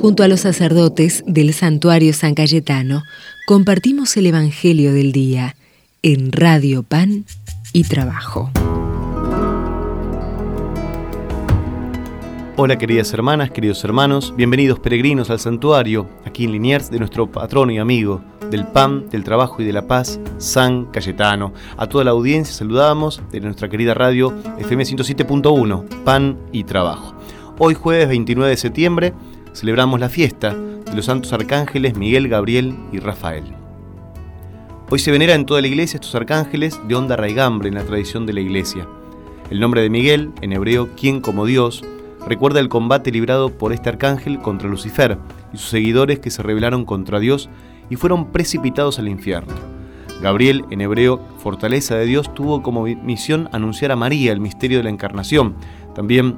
[0.00, 3.02] Junto a los sacerdotes del santuario San Cayetano,
[3.48, 5.56] compartimos el Evangelio del Día
[6.02, 7.24] en Radio Pan
[7.72, 8.48] y Trabajo.
[12.54, 17.72] Hola queridas hermanas, queridos hermanos, bienvenidos peregrinos al santuario, aquí en Liniers, de nuestro patrono
[17.72, 18.22] y amigo
[18.52, 21.52] del PAN, del Trabajo y de la Paz, San Cayetano.
[21.76, 27.16] A toda la audiencia saludamos de nuestra querida radio FM 107.1, PAN y Trabajo.
[27.58, 29.14] Hoy jueves 29 de septiembre
[29.58, 33.42] celebramos la fiesta de los santos arcángeles Miguel, Gabriel y Rafael.
[34.88, 38.24] Hoy se venera en toda la iglesia estos arcángeles de honda raigambre en la tradición
[38.24, 38.86] de la iglesia.
[39.50, 41.82] El nombre de Miguel, en hebreo, quien como Dios,
[42.28, 45.18] recuerda el combate librado por este arcángel contra Lucifer
[45.52, 47.50] y sus seguidores que se rebelaron contra Dios
[47.90, 49.54] y fueron precipitados al infierno.
[50.22, 54.84] Gabriel, en hebreo, fortaleza de Dios, tuvo como misión anunciar a María el misterio de
[54.84, 55.56] la encarnación.
[55.96, 56.36] También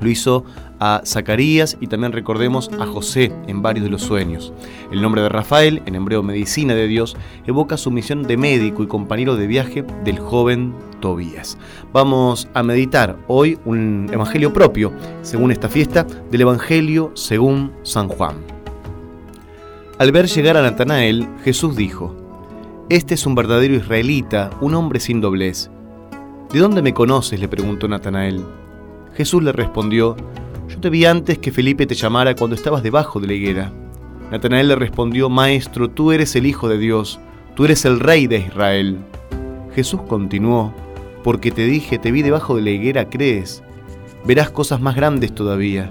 [0.00, 0.44] lo hizo
[0.80, 4.52] a Zacarías y también recordemos a José en varios de los sueños.
[4.90, 8.86] El nombre de Rafael, en hebreo medicina de Dios, evoca su misión de médico y
[8.86, 11.58] compañero de viaje del joven Tobías.
[11.92, 14.92] Vamos a meditar hoy un evangelio propio,
[15.22, 18.36] según esta fiesta, del Evangelio según San Juan.
[19.98, 22.16] Al ver llegar a Natanael, Jesús dijo,
[22.88, 25.70] Este es un verdadero israelita, un hombre sin doblez.
[26.52, 27.38] ¿De dónde me conoces?
[27.38, 28.42] le preguntó Natanael.
[29.20, 30.16] Jesús le respondió,
[30.66, 33.70] Yo te vi antes que Felipe te llamara cuando estabas debajo de la higuera.
[34.30, 37.20] Natanael le respondió, Maestro, tú eres el Hijo de Dios,
[37.54, 38.96] tú eres el Rey de Israel.
[39.74, 40.72] Jesús continuó,
[41.22, 43.62] Porque te dije, te vi debajo de la higuera, crees.
[44.24, 45.90] Verás cosas más grandes todavía.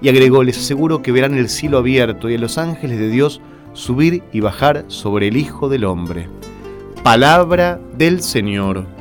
[0.00, 3.40] Y agregó, les aseguro que verán el cielo abierto y a los ángeles de Dios
[3.72, 6.28] subir y bajar sobre el Hijo del Hombre.
[7.02, 8.97] Palabra del Señor.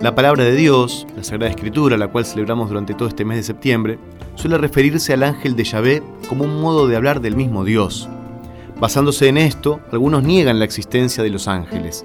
[0.00, 3.42] La palabra de Dios, la Sagrada Escritura, la cual celebramos durante todo este mes de
[3.42, 3.98] septiembre,
[4.36, 8.08] suele referirse al ángel de Yahvé como un modo de hablar del mismo Dios.
[8.78, 12.04] Basándose en esto, algunos niegan la existencia de los ángeles.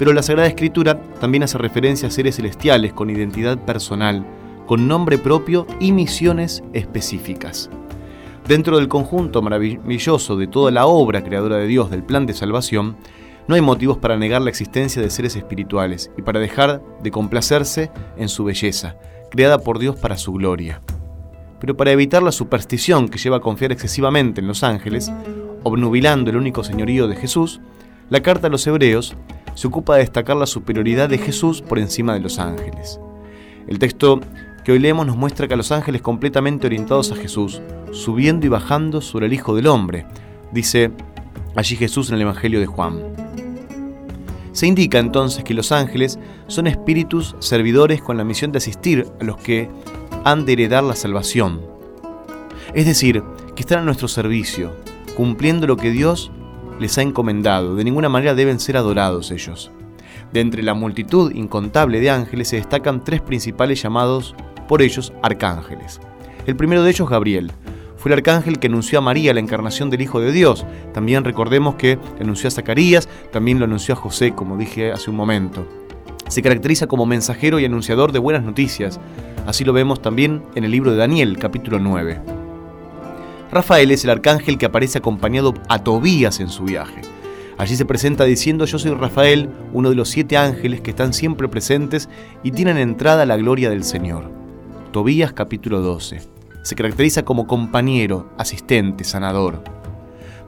[0.00, 4.26] Pero la Sagrada Escritura también hace referencia a seres celestiales con identidad personal,
[4.66, 7.70] con nombre propio y misiones específicas.
[8.48, 12.96] Dentro del conjunto maravilloso de toda la obra creadora de Dios del plan de salvación,
[13.48, 17.90] no hay motivos para negar la existencia de seres espirituales y para dejar de complacerse
[18.16, 18.96] en su belleza,
[19.30, 20.80] creada por Dios para su gloria.
[21.60, 25.12] Pero para evitar la superstición que lleva a confiar excesivamente en los ángeles,
[25.62, 27.60] obnubilando el único señorío de Jesús,
[28.10, 29.16] la carta a los hebreos
[29.54, 33.00] se ocupa de destacar la superioridad de Jesús por encima de los ángeles.
[33.66, 34.20] El texto
[34.64, 37.60] que hoy leemos nos muestra que a los ángeles completamente orientados a Jesús,
[37.92, 40.06] subiendo y bajando sobre el Hijo del Hombre,
[40.52, 40.90] dice
[41.56, 43.21] allí Jesús en el Evangelio de Juan.
[44.52, 49.24] Se indica entonces que los ángeles son espíritus servidores con la misión de asistir a
[49.24, 49.70] los que
[50.24, 51.60] han de heredar la salvación.
[52.74, 53.22] Es decir,
[53.54, 54.72] que están a nuestro servicio,
[55.16, 56.30] cumpliendo lo que Dios
[56.78, 57.74] les ha encomendado.
[57.76, 59.70] De ninguna manera deben ser adorados ellos.
[60.32, 64.34] De entre la multitud incontable de ángeles se destacan tres principales llamados
[64.68, 66.00] por ellos arcángeles.
[66.46, 67.52] El primero de ellos Gabriel,
[68.02, 70.66] fue el arcángel que anunció a María la encarnación del Hijo de Dios.
[70.92, 75.14] También recordemos que anunció a Zacarías, también lo anunció a José, como dije hace un
[75.14, 75.68] momento.
[76.26, 78.98] Se caracteriza como mensajero y anunciador de buenas noticias.
[79.46, 82.20] Así lo vemos también en el libro de Daniel, capítulo 9.
[83.52, 87.02] Rafael es el arcángel que aparece acompañado a Tobías en su viaje.
[87.56, 91.46] Allí se presenta diciendo yo soy Rafael, uno de los siete ángeles que están siempre
[91.46, 92.08] presentes
[92.42, 94.28] y tienen entrada a la gloria del Señor.
[94.90, 99.62] Tobías capítulo 12 se caracteriza como compañero, asistente, sanador.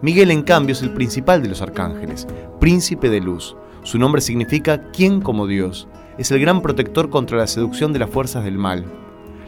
[0.02, 2.26] Miguel, en cambio, es el principal de los arcángeles,
[2.60, 3.56] príncipe de luz.
[3.82, 5.88] Su nombre significa quien como Dios.
[6.18, 8.84] Es el gran protector contra la seducción de las fuerzas del mal.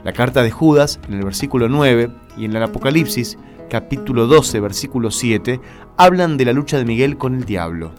[0.04, 3.38] La carta de Judas, en el versículo 9, y en el Apocalipsis,
[3.68, 5.60] capítulo 12, versículo 7,
[5.96, 7.92] hablan de la lucha de Miguel con el diablo.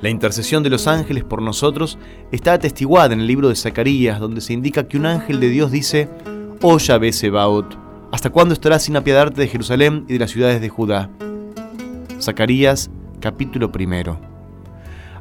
[0.00, 1.98] La intercesión de los ángeles por nosotros
[2.30, 5.72] está atestiguada en el libro de Zacarías, donde se indica que un ángel de Dios
[5.72, 6.08] dice,
[6.60, 7.12] Oh Yahvé
[8.10, 11.08] ¿hasta cuándo estarás sin apiadarte de Jerusalén y de las ciudades de Judá?
[12.20, 12.90] Zacarías
[13.20, 14.18] capítulo primero.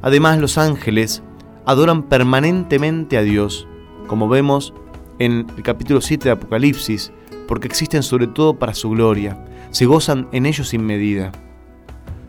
[0.01, 1.21] Además los ángeles
[1.63, 3.67] adoran permanentemente a Dios,
[4.07, 4.73] como vemos
[5.19, 7.11] en el capítulo 7 de Apocalipsis,
[7.47, 11.31] porque existen sobre todo para su gloria, se gozan en ellos sin medida.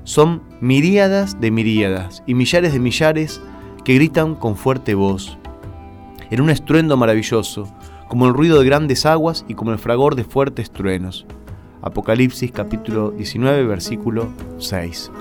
[0.05, 3.41] Son miríadas de miríadas y millares de millares
[3.87, 5.39] que gritan con fuerte voz.
[6.31, 7.73] En un estruendo maravilloso,
[8.09, 11.27] como el ruido de grandes aguas y como el fragor de fuertes truenos.
[11.83, 14.29] Apocalipsis capítulo 19, versículo
[14.59, 15.13] 6.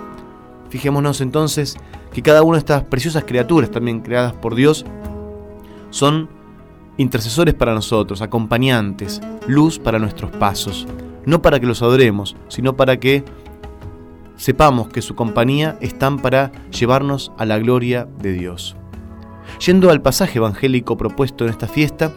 [0.69, 1.77] Fijémonos entonces
[2.13, 4.85] que cada una de estas preciosas criaturas también creadas por Dios
[5.89, 6.29] son
[6.97, 10.87] intercesores para nosotros, acompañantes, luz para nuestros pasos,
[11.25, 13.23] no para que los adoremos, sino para que
[14.35, 18.75] sepamos que su compañía están para llevarnos a la gloria de Dios.
[19.65, 22.13] Yendo al pasaje evangélico propuesto en esta fiesta,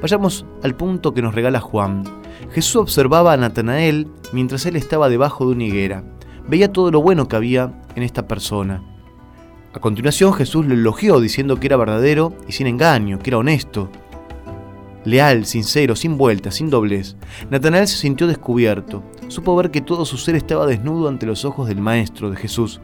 [0.00, 2.04] vayamos al punto que nos regala Juan.
[2.52, 6.04] Jesús observaba a Natanael mientras él estaba debajo de una higuera.
[6.48, 8.82] Veía todo lo bueno que había en esta persona.
[9.72, 13.90] A continuación Jesús lo elogió diciendo que era verdadero y sin engaño, que era honesto,
[15.04, 17.16] leal, sincero, sin vueltas, sin doblez.
[17.50, 19.02] Natanael se sintió descubierto.
[19.28, 22.80] Supo ver que todo su ser estaba desnudo ante los ojos del Maestro, de Jesús,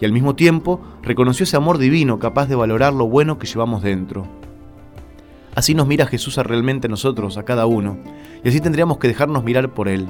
[0.00, 3.82] y al mismo tiempo reconoció ese amor divino capaz de valorar lo bueno que llevamos
[3.82, 4.26] dentro.
[5.54, 7.98] Así nos mira Jesús a realmente nosotros, a cada uno,
[8.42, 10.08] y así tendríamos que dejarnos mirar por Él.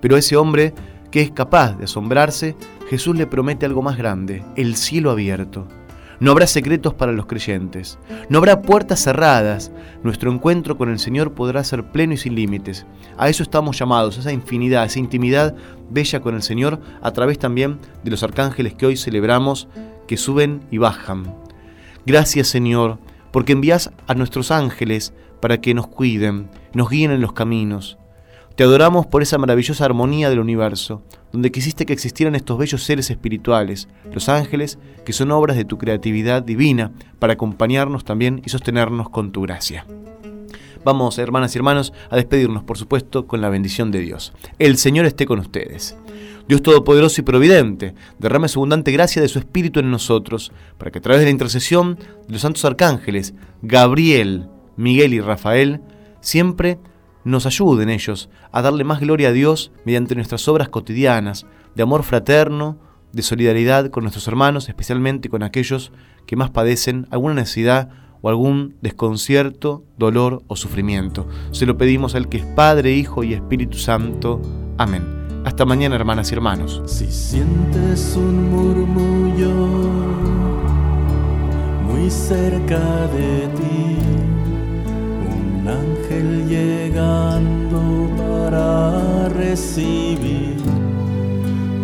[0.00, 0.74] Pero ese hombre
[1.10, 2.56] que es capaz de asombrarse,
[2.88, 5.66] Jesús le promete algo más grande, el cielo abierto.
[6.18, 7.98] No habrá secretos para los creyentes.
[8.30, 9.70] No habrá puertas cerradas.
[10.02, 12.86] Nuestro encuentro con el Señor podrá ser pleno y sin límites.
[13.18, 15.54] A eso estamos llamados, a esa infinidad, a esa intimidad
[15.90, 19.68] bella con el Señor, a través también de los arcángeles que hoy celebramos,
[20.06, 21.34] que suben y bajan.
[22.06, 22.98] Gracias Señor,
[23.36, 25.12] porque envías a nuestros ángeles
[25.42, 27.98] para que nos cuiden, nos guíen en los caminos.
[28.54, 31.02] Te adoramos por esa maravillosa armonía del universo,
[31.32, 35.76] donde quisiste que existieran estos bellos seres espirituales, los ángeles, que son obras de tu
[35.76, 39.84] creatividad divina, para acompañarnos también y sostenernos con tu gracia.
[40.82, 44.32] Vamos, hermanas y hermanos, a despedirnos, por supuesto, con la bendición de Dios.
[44.58, 45.94] El Señor esté con ustedes.
[46.48, 50.98] Dios Todopoderoso y Providente, derrame su abundante gracia de su Espíritu en nosotros, para que
[50.98, 55.80] a través de la intercesión de los santos arcángeles, Gabriel, Miguel y Rafael,
[56.20, 56.78] siempre
[57.24, 62.04] nos ayuden ellos a darle más gloria a Dios mediante nuestras obras cotidianas, de amor
[62.04, 62.78] fraterno,
[63.12, 65.92] de solidaridad con nuestros hermanos, especialmente con aquellos
[66.26, 67.90] que más padecen alguna necesidad
[68.22, 71.26] o algún desconcierto, dolor o sufrimiento.
[71.50, 74.40] Se lo pedimos al que es Padre, Hijo y Espíritu Santo.
[74.78, 75.25] Amén.
[75.46, 76.82] Hasta mañana, hermanas y hermanos.
[76.86, 79.54] Si sientes un murmullo
[81.86, 82.80] muy cerca
[83.16, 83.96] de ti,
[85.68, 90.56] ángel llegando para recibir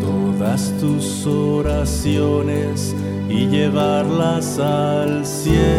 [0.01, 2.97] todas tus oraciones
[3.29, 5.72] y llevarlas al cielo.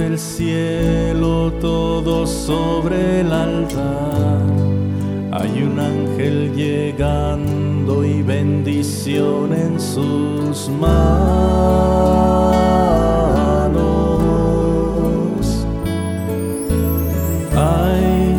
[0.00, 4.40] Del cielo todo sobre el altar.
[5.30, 10.90] Hay un ángel llegando y bendición en sus manos.
[17.54, 18.36] Hay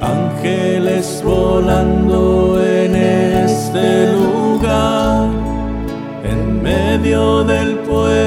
[0.00, 5.30] ángeles volando en este lugar,
[6.22, 8.25] en medio del pueblo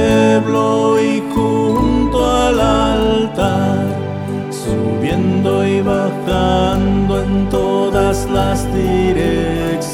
[5.81, 9.89] bajando en todas las direcciones.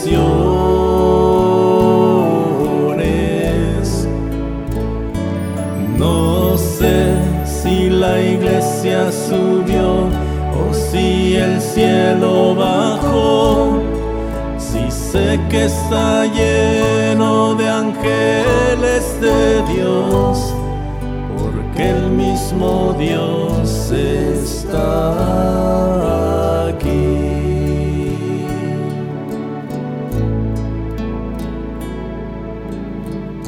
[5.97, 10.09] No sé si la iglesia subió
[10.59, 13.81] o si el cielo bajó.
[14.57, 20.55] Si sé que está lleno de ángeles de Dios
[21.75, 23.91] que el mismo Dios
[26.67, 27.15] aquí.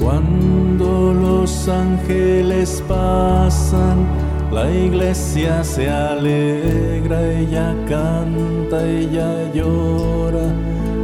[0.01, 4.05] Cuando los ángeles pasan,
[4.51, 10.48] la iglesia se alegra, ella canta, ella llora,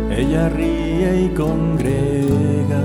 [0.10, 2.84] ella ríe y congrega,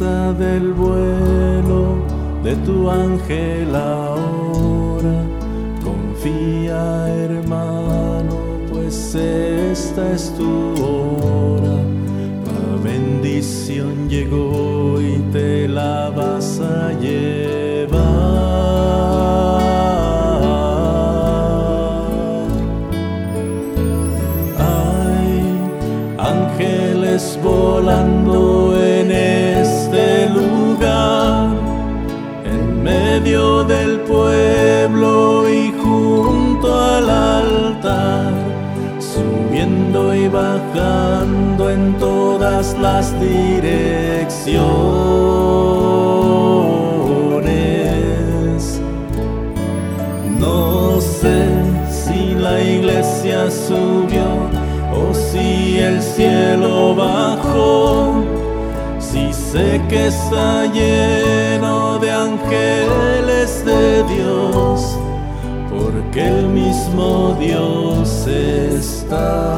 [0.00, 1.96] del vuelo
[2.42, 5.22] de tu ángel ahora.
[5.84, 8.34] Confía, hermano,
[8.72, 11.76] pues esta es tu hora.
[12.46, 18.40] La bendición llegó y te la vas a llevar.
[27.42, 28.49] volando
[33.10, 38.32] medio del pueblo y junto al altar,
[39.00, 44.40] subiendo y bajando en todas las direcciones.
[50.38, 51.38] No sé
[51.90, 54.28] si la iglesia subió
[55.00, 58.22] o si el cielo bajó,
[59.00, 60.99] si sé que está lleno
[66.42, 69.50] mismo Dios está.